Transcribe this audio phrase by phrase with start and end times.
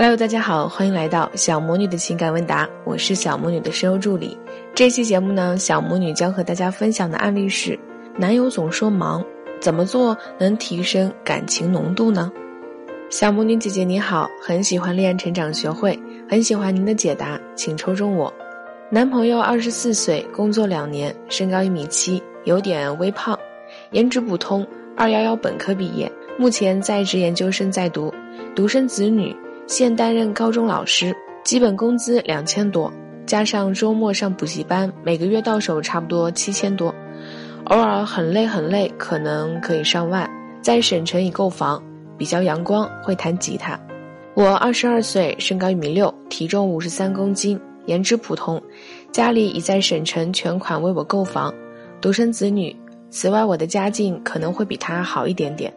[0.00, 4.38] Hello，大家好，欢迎来到小魔女的情感问答，我是小魔女的声优助理。
[4.72, 7.76] 这期节目呢，小魔女将和大家分享的案例是：
[8.16, 9.24] 男友总说忙，
[9.60, 12.30] 怎么做能提升感情浓度呢？
[13.10, 15.98] 小魔女姐姐你好，很喜欢恋爱成长学会，
[16.30, 18.32] 很喜欢您的解答，请抽中我。
[18.90, 23.36] 男朋友二十四岁，工作两年，身高一米七，有点微胖，
[23.90, 24.64] 颜值普通，
[24.96, 26.08] 二幺幺本科毕业，
[26.38, 28.14] 目前在职研究生在读，
[28.54, 29.34] 独生子女。
[29.68, 31.14] 现担任高中老师，
[31.44, 32.90] 基本工资两千多，
[33.26, 36.92] 加上周末上补习班，每个月到手差不多七千多。
[37.64, 40.28] 偶尔很累很累，可能可以上万。
[40.62, 41.82] 在省城已购房，
[42.16, 43.78] 比较阳光，会弹吉他。
[44.32, 48.60] 我二十二岁，身高一米六，体重五十三公斤，颜值普通。
[49.12, 51.52] 家里已在省城全款为我购房，
[52.00, 52.74] 独生子女。
[53.10, 55.70] 此外，我的家境可能会比他好一点点。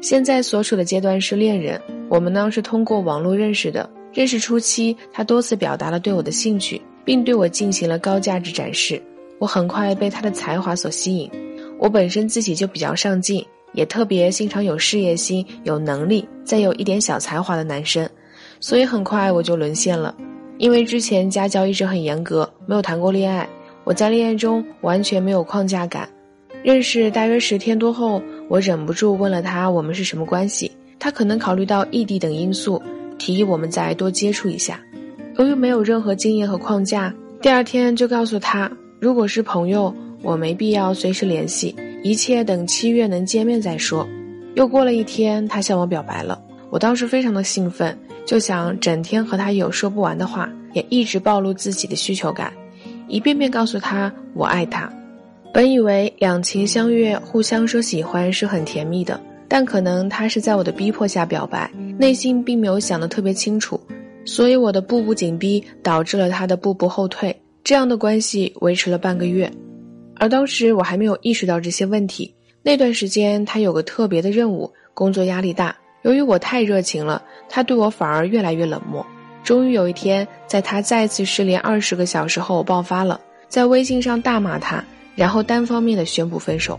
[0.00, 1.78] 现在所处的阶段是恋人。
[2.08, 9.02] 我们呢是通过网络认识的，认识初期，他多次表达了对我的兴趣，并对我进行了高价值展示。
[9.38, 11.30] 我很快被他的才华所吸引。
[11.78, 18.08] 我本身自己就比较上进，也特别欣赏有事业心、有能力、再有一点小才华的男生，
[18.60, 20.14] 所以很快我就沦陷了。
[20.56, 23.48] 因为之前家教一直很严格，没有谈过恋爱，
[23.82, 26.08] 我在恋爱中完全没有框架感。
[26.62, 30.70] 认识大约十天多后，我忍不住问了他我们是什么关系。
[31.04, 32.82] 他可能考虑到异地等因素，
[33.18, 34.80] 提议我们再多接触一下。
[35.36, 44.08] 由于没有任何经验和框架，第二天就告诉他，如果是朋友，我没必要随时联系，一切等七月能见面再说。
[44.54, 47.94] 又过了一天，他向我表白了，我当时非常的兴奋，
[48.24, 52.50] 就想整天和他有说不完的话，也一直暴露自己的需求感，
[53.08, 54.90] 一遍遍告诉他我爱他。
[55.52, 59.20] 本以为两情相悦，互相说喜欢是很甜蜜的。
[59.48, 63.80] 但可能他是在我的逼迫下表白，内心并没有想得特别清楚，
[64.24, 67.34] 所以我的步步紧逼导致了他的步步后退。
[67.62, 69.50] 这样的关系维持了半个月，
[70.16, 72.34] 而当时我还没有意识到这些问题。
[72.62, 75.76] 那段时间他有个特别的任务，工作压力大。
[76.02, 79.04] 由于我太热情了，他对我反而越来越冷漠。
[79.42, 84.84] 终于有一天，在他再次失联二十个小时后，爆发了，在微信上大骂他，
[85.14, 86.78] 然后单方面的宣布分手。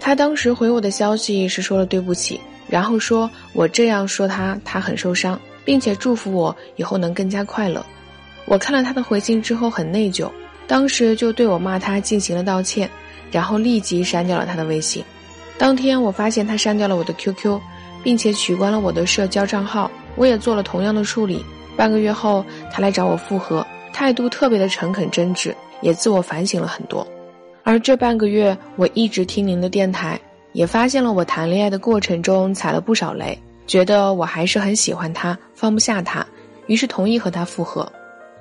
[0.00, 7.84] 他当时回我的消息是说了对不起，然后说我这样说他，他很受伤，并且祝福我以后能更加快乐。
[8.44, 10.30] 我看了他的回信之后很内疚，
[10.66, 12.88] 当时就对我骂他进行了道歉，
[13.30, 15.02] 然后立即删掉了他的微信。
[15.56, 17.58] 当天我发现他删掉了我的 QQ，
[18.02, 21.42] 并且取关了我的社交账号，我也做了同样的处理。
[21.76, 27.06] 半个月后，他来找我复合，态度特别的诚恳真挚，也自我反省了很多。
[27.64, 30.20] 而这半个月，我一直听您的电台，
[30.52, 33.36] 也发现了我谈恋爱的过程中踩了不少雷，
[33.66, 36.24] 觉得我还是很喜欢他，放不下他，
[36.66, 37.90] 于是同意和他复合。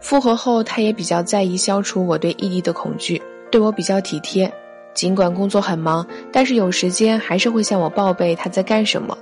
[0.00, 4.52] 复合后，他也比较在意消除我对异地的恐惧，对我比较体贴。
[4.92, 9.16] 尽管工作很忙，但是有时间还是会向我报备他在干什么。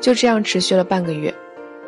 [0.00, 1.32] 就这样持续了半个月。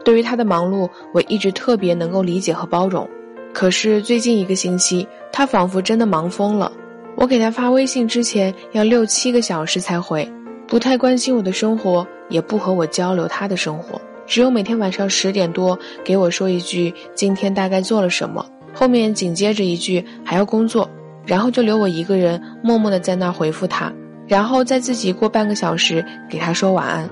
[0.05, 3.09] 对于他的忙碌，我一直特别能够理解和包容。
[3.55, 6.71] 可是最近一个星期，他仿佛真的忙疯了。
[7.17, 10.31] 我给他发微信之前要六七个小时才回，
[10.67, 18.45] 不太关心我的生活，也不和我交流他的生活，只有每天晚上十点多给我说一句今天大概做了什么，
[18.75, 20.89] 后面紧接着一句还要工作，
[21.25, 23.91] 然后就留我一个人默默的在那回复他，
[24.29, 27.09] 然后再自己过半个小时给他说晚安。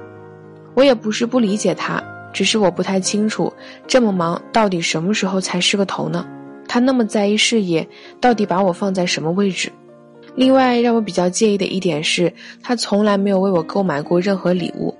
[0.75, 3.51] 我也不是不理解他，只是我不太清楚
[3.87, 6.27] 这么忙到底什么时候才是个头呢？
[6.69, 7.89] 他那么在意事业，
[8.21, 9.73] 到底把我放在什么位置？
[10.37, 14.93] 另外让我比较介意的一点是，他从来没有为我购买过任何礼物，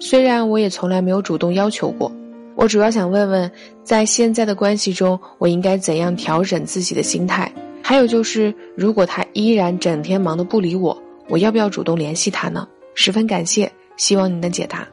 [0.00, 2.10] 虽然我也从来没有主动要求过。
[2.56, 3.50] 我主要想问问，
[3.84, 7.50] 在现在的关系中，我应该怎样调整自己的心态？
[7.82, 12.66] 还有就是，如果他依然整天忙得不理我，我要不要主动联系他呢？
[12.94, 14.86] 十分感谢，希望您能解答。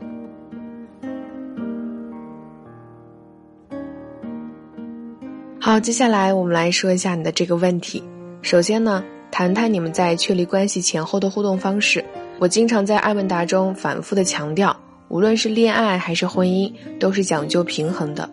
[5.59, 8.03] 好，接下来我们来说一下你的这个问题。
[8.43, 9.03] 首先呢。
[9.37, 12.03] 谈谈你们在确立关系前后的互动方式。
[12.39, 14.75] 我经常在艾问答中反复的强调，
[15.09, 18.27] 无论是恋爱还是婚姻，都是讲究平衡的。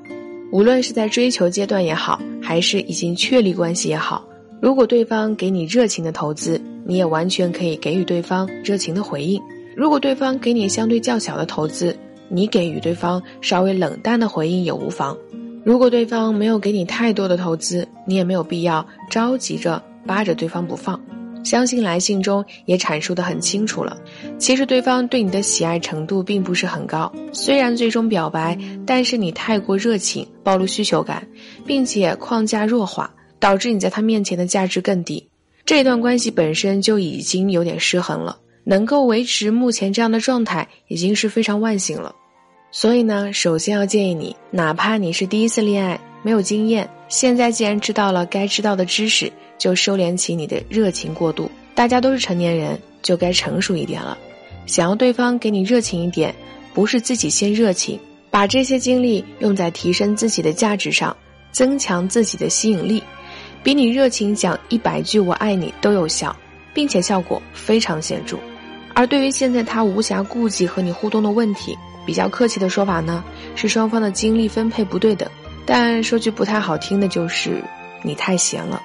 [0.50, 4.24] 无论是在追求阶段也好，还是已经确立关系也好，
[4.62, 9.38] 如果对方给你热情的投资，你也完全可以给予对方热情的回应；
[9.76, 11.94] 如果对方给你相对较小的投资，
[12.30, 15.14] 你给予对方稍微冷淡的回应也无妨。
[15.64, 19.82] 如果对方没有给你太多的投资，你也没有必要着急着。
[20.06, 21.00] 扒着对方不放，
[21.44, 23.96] 相信来信中也阐述的很清楚了。
[24.38, 31.26] 其实对方对你的喜爱程度并不是很高，虽然最终表白，但是你太过热情，暴露需求感，
[31.66, 35.28] 并且框架弱化，导致你在他面前的价值更低。
[35.66, 42.14] 这段关系本身就已经有点失衡了，能够维持目前这样的状态，已经是非常万幸了。
[42.70, 49.32] 所以呢，首先要建议你，哪怕你是第一次恋爱，没有经验，现在既然知道了该知道的知识。
[49.56, 51.48] 就收敛起你的热情过度。
[51.76, 54.18] 大家都是成年人，就该成熟一点了。
[54.66, 56.34] 想要对方给你热情一点，
[56.74, 57.98] 不是自己先热情，
[58.30, 61.16] 把这些精力用在提升自己的价值上，
[61.52, 63.02] 增强自己的吸引力，
[63.62, 66.34] 比你热情讲一百句“我爱你”都有效，
[66.74, 68.36] 并且效果非常显著。
[68.92, 73.24] 而对于现在他无暇顾及和你互动的问题，比较客气的说法呢，
[73.54, 75.28] 是双方的精力分配不对等。
[75.66, 77.62] 但说句不太好听的，就是
[78.02, 78.82] 你太闲了。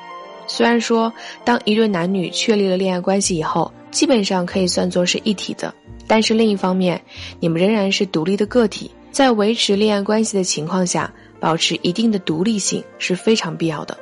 [0.48, 5.74] 虽然说，当一对男女确立了恋爱关系以后，基本上可以算作是一体的，
[6.08, 7.00] 但是另一方面，
[7.40, 13.96] 你们仍然是独立的个体，在维持恋爱关系的情况下，保持一定的独立性是非常必要的。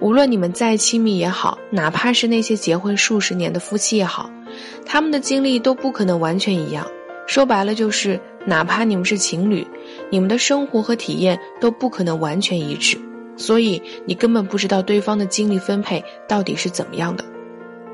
[0.00, 4.30] 无论你们再亲密也好，哪怕是那些结婚数十年的夫妻也好，
[4.86, 6.86] 他们的经历都不可能完全一样。
[7.26, 9.66] 说白了就是，哪怕你们是情侣，
[10.10, 12.98] 你们的生活和体验都不可能完全一致。
[13.36, 17.24] 所以你根本不知道对方的精力分配到底是怎么样的。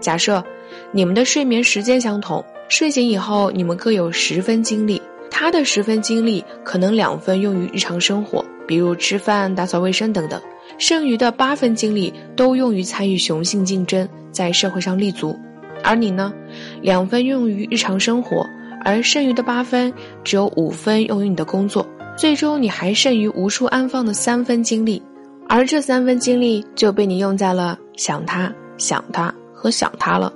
[0.00, 0.42] 假设
[0.90, 5.00] 你们的睡眠时间相同，睡醒以后你们各有十分精力，
[5.30, 10.40] 他的十分精力可能两分用于日常生活，比如吃饭、打扫卫生等等，
[10.78, 15.38] 剩余的八分精力都用于参与雄性竞争，在社会上立足。
[15.82, 16.32] 而你呢，
[16.80, 18.46] 两分用于日常生活，
[18.82, 19.92] 而剩余的八分
[20.24, 25.02] 只有五分用于你的工作，最终你还剩余无处安放的三分精力。
[25.46, 30.32] 而这三分精力就被你用在了想他、想他和想他了，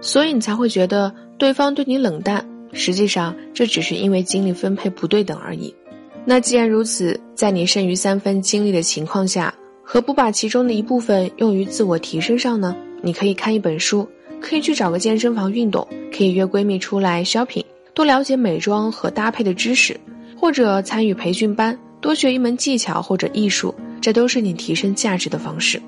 [0.00, 2.46] 所以你才会觉得对方对你冷淡。
[2.72, 5.74] 实际上，这只是因为精力分配不对等而已。
[6.24, 9.52] 那既然如此，在你剩余三分精力的情况下，
[9.82, 12.74] 何不把其中的一部分用于自我提升上呢？
[13.02, 14.08] 你可以看一本书，
[14.40, 15.86] 可以去找个健身房运动，
[16.16, 19.98] 可以约闺蜜出来 shopping，多了解美妆和搭配的知识，
[20.42, 23.72] 或者参与培训班，多学一门技巧或者艺术。
[24.00, 25.80] 这都是你提升价值的方式。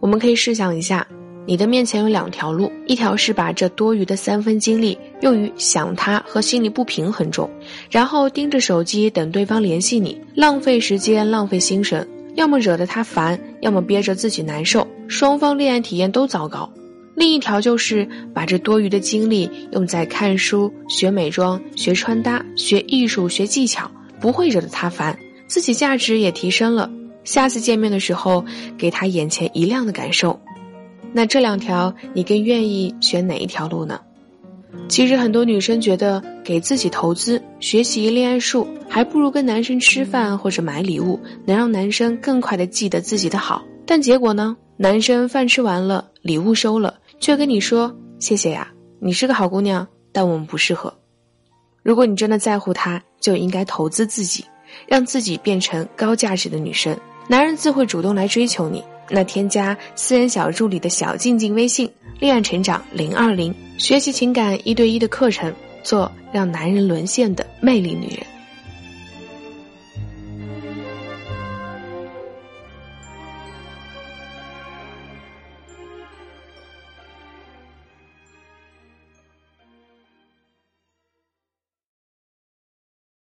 [0.00, 1.06] 我们可以试想一下，
[1.46, 7.48] 你的面前有两条路，一条是把这多余的三分精力用于想他和心里不平衡中，
[7.92, 16.68] 然后盯着手机等对方联系你，浪费时间，浪费心神，要么惹得他烦，要么憋着自己难受，双方恋爱体验都糟糕。
[17.14, 26.90] 另一条就是把这多余的精力用在看书、学美妆、学穿搭、学艺术、学技巧，不会惹得他烦，自己价值也提升了。
[27.24, 28.44] 下次见面的时候，
[28.78, 30.40] 给他眼前一亮的感受。
[31.12, 34.00] 那这两条，你更愿意选哪一条路呢？
[34.88, 43.62] 其实很多女生觉得，给自己投资、学习恋爱术，还不如跟男生吃饭或者买礼物，能让男生更快的记得自己的好。
[43.84, 44.56] 但结果呢？
[44.78, 48.66] 男生饭吃完了，礼物收了，却跟你说：“谢谢呀，
[48.98, 50.92] 你是个好姑娘，但我们不适合。”
[51.84, 54.44] 如果你真的在乎他，就应该投资自己，
[54.88, 56.98] 让自己变成高价值的女生。
[57.28, 61.88] 男人自会主动来追求你，那添加私人小助理的小静静微信，
[62.18, 65.54] 恋爱成长零二零，学习情感一对一的课程，
[65.84, 68.26] 做让男人沦陷的魅力女人。